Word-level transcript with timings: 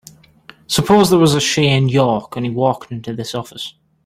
Suppose 0.65 1.11
there 1.11 1.19
was 1.19 1.35
a 1.35 1.39
Shane 1.39 1.87
York 1.87 2.35
and 2.35 2.43
he 2.43 2.51
walked 2.51 2.91
into 2.91 3.13
this 3.13 3.35
office. 3.35 3.75